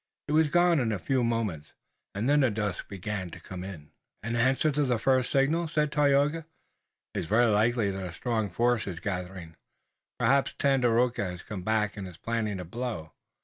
[0.27, 1.73] It was gone in a few moments,
[2.15, 3.63] and then the dusk began to come.
[3.63, 3.91] "An
[4.23, 6.47] answer to the first signal," said Tayoga.
[7.13, 9.57] "It is very likely that a strong force is gathering.
[10.19, 13.11] Perhaps Tandakora has come back and is planning a blow."